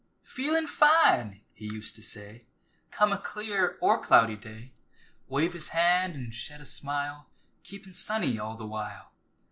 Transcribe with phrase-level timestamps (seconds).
[0.23, 2.47] "Feelin' fine," he used to say,
[2.89, 4.73] Come a clear or cloudy day,
[5.27, 7.29] Wave his hand, an' shed a smile,
[7.61, 9.11] Keepin' sunny all th' while.